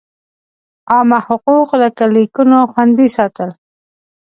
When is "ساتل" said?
3.15-3.49